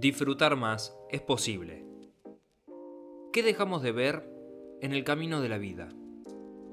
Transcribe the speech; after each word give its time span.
Disfrutar 0.00 0.54
más 0.54 0.96
es 1.10 1.20
posible. 1.20 1.84
¿Qué 3.32 3.42
dejamos 3.42 3.82
de 3.82 3.90
ver 3.90 4.30
en 4.80 4.92
el 4.92 5.02
camino 5.02 5.40
de 5.40 5.48
la 5.48 5.58
vida? 5.58 5.88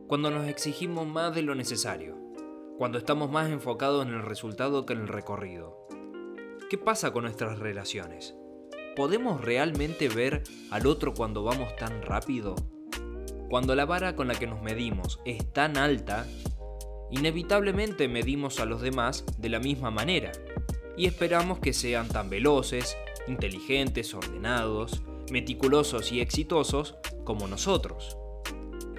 Cuando 0.08 0.30
nos 0.30 0.48
exigimos 0.48 1.08
más 1.08 1.34
de 1.34 1.42
lo 1.42 1.56
necesario, 1.56 2.20
cuando 2.78 3.00
estamos 3.00 3.32
más 3.32 3.50
enfocados 3.50 4.06
en 4.06 4.14
el 4.14 4.22
resultado 4.22 4.86
que 4.86 4.94
en 4.94 5.00
el 5.00 5.08
recorrido. 5.08 5.88
¿Qué 6.70 6.78
pasa 6.78 7.14
con 7.14 7.24
nuestras 7.24 7.58
relaciones? 7.58 8.36
¿Podemos 8.96 9.44
realmente 9.44 10.08
ver 10.08 10.44
al 10.70 10.86
otro 10.86 11.16
cuando 11.16 11.42
vamos 11.42 11.76
tan 11.78 12.04
rápido? 12.04 12.54
Cuando 13.50 13.74
la 13.74 13.88
vara 13.88 14.16
con 14.16 14.28
la 14.28 14.36
que 14.36 14.46
nos 14.46 14.62
medimos 14.62 15.20
es 15.26 15.52
tan 15.52 15.78
alta, 15.78 16.28
inevitablemente 17.10 18.08
medimos 18.08 18.60
a 18.60 18.66
los 18.66 18.82
demás 18.82 19.26
de 19.40 19.50
la 19.50 19.58
misma 19.58 19.90
manera 19.90 20.32
y 20.96 21.08
esperamos 21.08 21.58
que 21.58 21.74
sean 21.74 22.08
tan 22.08 22.30
veloces, 22.30 22.96
inteligentes, 23.28 24.14
ordenados, 24.14 25.02
meticulosos 25.32 26.12
y 26.12 26.22
exitosos 26.22 26.96
como 27.24 27.48
nosotros. 27.48 28.18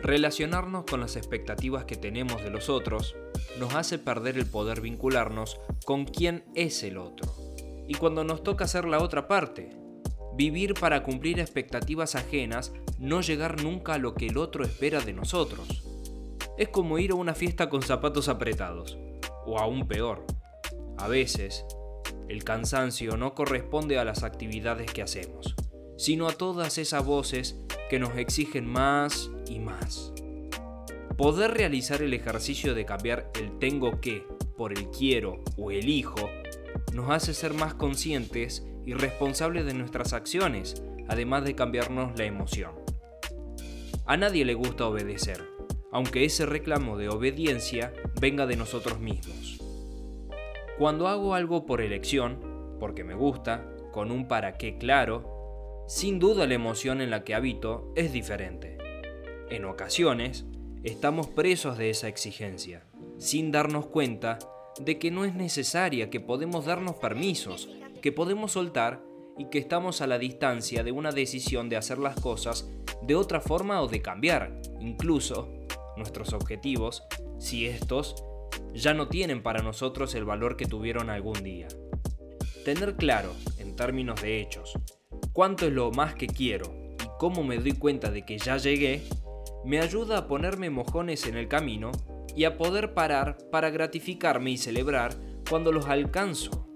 Relacionarnos 0.03 0.85
con 0.85 1.01
las 1.01 1.17
expectativas 1.17 1.85
que 1.85 1.97
tenemos 1.97 2.43
de 2.43 2.51
los 2.51 2.69
otros 2.69 3.17
nos 3.59 3.75
hace 3.75 3.99
perder 3.99 4.37
el 4.37 4.47
poder 4.47 4.81
vincularnos 4.81 5.61
con 5.85 6.05
quién 6.05 6.45
es 6.55 6.83
el 6.83 6.99
otro. 6.99 7.33
Y 7.89 7.95
cuando 7.95 8.25
nos 8.25 8.43
toca 8.43 8.65
hacer 8.65 8.85
la 8.85 8.99
otra 8.99 9.27
parte, 9.27 9.71
vivir 10.37 10.75
para 10.75 11.03
cumplir 11.03 11.41
expectativas 11.41 12.15
ajenas, 12.15 12.73
no 12.99 13.21
llegar 13.21 13.63
nunca 13.63 13.95
a 13.95 13.99
lo 13.99 14.15
que 14.15 14.27
el 14.27 14.37
otro 14.37 14.65
espera 14.65 15.01
de 15.01 15.13
nosotros. 15.13 15.83
Es 16.59 16.69
como 16.69 16.99
ir 16.99 17.13
a 17.13 17.17
una 17.17 17.35
fiesta 17.35 17.69
con 17.69 17.83
zapatos 17.83 18.29
apretados, 18.29 18.99
o 19.47 19.59
aún 19.59 19.87
peor. 19.87 20.25
A 20.99 21.09
veces, 21.09 21.65
el 22.29 22.45
cansancio 22.45 23.17
no 23.17 23.35
corresponde 23.35 23.99
a 23.99 24.05
las 24.05 24.23
actividades 24.23 24.93
que 24.93 25.03
hacemos, 25.03 25.55
sino 25.97 26.29
a 26.29 26.33
todas 26.33 26.79
esas 26.79 27.05
voces 27.05 27.57
que 27.89 27.99
nos 27.99 28.17
exigen 28.17 28.67
más 28.67 29.31
y 29.49 29.59
más. 29.59 30.13
Poder 31.17 31.53
realizar 31.53 32.03
el 32.03 32.13
ejercicio 32.13 32.75
de 32.75 32.85
cambiar 32.85 33.31
el 33.41 33.59
tengo 33.59 34.01
que 34.01 34.27
por 34.57 34.73
el 34.73 34.91
quiero 34.91 35.43
o 35.57 35.71
elijo 35.71 36.29
nos 36.93 37.11
hace 37.11 37.35
ser 37.35 37.55
más 37.55 37.75
conscientes 37.75 38.67
y 38.85 38.95
responsables 38.95 39.65
de 39.65 39.75
nuestras 39.75 40.13
acciones, 40.13 40.83
además 41.09 41.45
de 41.45 41.55
cambiarnos 41.55 42.19
la 42.19 42.25
emoción. 42.25 42.73
A 44.07 44.17
nadie 44.17 44.45
le 44.45 44.55
gusta 44.55 44.87
obedecer, 44.87 45.43
aunque 45.91 46.25
ese 46.25 46.47
reclamo 46.47 46.97
de 46.97 47.09
obediencia 47.09 47.93
venga 48.21 48.47
de 48.47 48.57
nosotros 48.57 49.01
mismos. 49.01 49.66
Cuando 50.79 51.09
hago 51.09 51.35
algo 51.35 51.65
por 51.65 51.81
elección, 51.81 52.77
porque 52.79 53.03
me 53.03 53.15
gusta, 53.15 53.67
con 53.93 54.13
un 54.13 54.29
para 54.29 54.59
qué 54.59 54.77
claro, 54.77 55.85
sin 55.89 56.19
duda 56.19 56.47
la 56.47 56.53
emoción 56.53 57.01
en 57.01 57.11
la 57.11 57.25
que 57.25 57.35
habito 57.35 57.93
es 57.97 58.13
diferente. 58.13 58.77
En 59.49 59.65
ocasiones, 59.65 60.45
estamos 60.83 61.29
presos 61.29 61.79
de 61.79 61.89
esa 61.89 62.09
exigencia, 62.09 62.85
sin 63.17 63.53
darnos 63.53 63.87
cuenta 63.87 64.39
de 64.79 64.99
que 64.99 65.11
no 65.11 65.25
es 65.25 65.35
necesaria, 65.35 66.11
que 66.11 66.21
podemos 66.21 66.67
darnos 66.67 66.97
permisos, 66.97 67.71
que 68.03 68.13
podemos 68.13 68.53
soltar 68.53 69.03
y 69.39 69.47
que 69.47 69.59
estamos 69.59 70.03
a 70.03 70.07
la 70.07 70.19
distancia 70.19 70.85
de 70.85 70.93
una 70.93 71.11
decisión 71.11 71.71
de 71.71 71.79
hacer 71.79 71.97
las 71.97 72.21
cosas 72.21 72.71
de 73.01 73.15
otra 73.15 73.41
forma 73.41 73.81
o 73.81 73.89
de 73.89 74.03
cambiar, 74.03 74.61
incluso, 74.81 75.49
nuestros 75.97 76.35
objetivos, 76.35 77.03
si 77.39 77.67
estos 77.67 78.23
ya 78.75 78.95
no 78.95 79.09
tienen 79.09 79.43
para 79.43 79.63
nosotros 79.63 80.15
el 80.15 80.25
valor 80.25 80.57
que 80.57 80.67
tuvieron 80.67 81.11
algún 81.11 81.43
día. 81.43 81.69
Tener 82.65 82.97
claro, 82.97 83.33
en 83.59 83.77
términos 83.77 84.21
de 84.23 84.41
hechos, 84.41 84.73
cuánto 85.33 85.67
es 85.67 85.73
lo 85.73 85.91
más 85.91 86.15
que 86.15 86.27
quiero 86.27 86.95
y 87.03 87.09
cómo 87.19 87.45
me 87.45 87.59
doy 87.59 87.73
cuenta 87.73 88.11
de 88.11 88.25
que 88.25 88.39
ya 88.39 88.57
llegué, 88.57 89.03
me 89.65 89.81
ayuda 89.81 90.19
a 90.19 90.27
ponerme 90.29 90.71
mojones 90.71 91.27
en 91.27 91.37
el 91.37 91.49
camino 91.49 91.93
y 92.35 92.45
a 92.45 92.57
poder 92.57 92.93
parar 92.93 93.39
para 93.51 93.71
gratificarme 93.71 94.51
y 94.51 94.59
celebrar 94.59 95.15
cuando 95.49 95.73
los 95.73 95.87
alcanzo. 95.87 96.67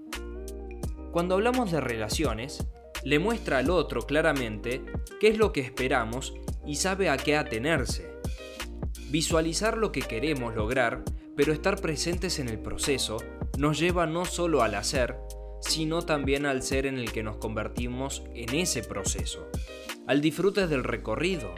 Cuando 1.11 1.35
hablamos 1.35 1.71
de 1.71 1.81
relaciones, 1.81 2.65
le 3.03 3.19
muestra 3.19 3.59
al 3.59 3.69
otro 3.69 4.01
claramente 4.03 4.81
qué 5.19 5.27
es 5.27 5.37
lo 5.37 5.51
que 5.51 5.61
esperamos 5.61 6.33
y 6.65 6.75
sabe 6.75 7.09
a 7.09 7.17
qué 7.17 7.35
atenerse. 7.35 8.11
Visualizar 9.09 9.77
lo 9.77 9.91
que 9.91 10.01
queremos 10.01 10.55
lograr 10.55 11.03
pero 11.35 11.53
estar 11.53 11.79
presentes 11.79 12.39
en 12.39 12.49
el 12.49 12.59
proceso 12.59 13.17
nos 13.57 13.79
lleva 13.79 14.05
no 14.05 14.25
solo 14.25 14.61
al 14.63 14.75
hacer, 14.75 15.17
sino 15.61 16.01
también 16.01 16.45
al 16.45 16.63
ser 16.63 16.85
en 16.85 16.97
el 16.97 17.11
que 17.11 17.23
nos 17.23 17.37
convertimos 17.37 18.23
en 18.33 18.55
ese 18.55 18.83
proceso, 18.83 19.47
al 20.07 20.21
disfrute 20.21 20.67
del 20.67 20.83
recorrido, 20.83 21.53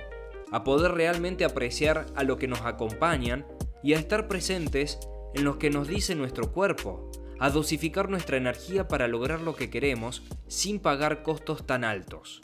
a 0.51 0.63
poder 0.63 0.91
realmente 0.91 1.45
apreciar 1.45 2.05
a 2.15 2.23
lo 2.23 2.37
que 2.37 2.47
nos 2.47 2.61
acompañan 2.61 3.45
y 3.81 3.93
a 3.93 3.99
estar 3.99 4.27
presentes 4.27 4.99
en 5.33 5.45
lo 5.45 5.57
que 5.57 5.69
nos 5.69 5.87
dice 5.87 6.15
nuestro 6.15 6.51
cuerpo, 6.51 7.09
a 7.39 7.49
dosificar 7.49 8.09
nuestra 8.09 8.37
energía 8.37 8.87
para 8.87 9.07
lograr 9.07 9.41
lo 9.41 9.55
que 9.55 9.69
queremos 9.69 10.23
sin 10.47 10.79
pagar 10.79 11.23
costos 11.23 11.65
tan 11.65 11.83
altos. 11.83 12.41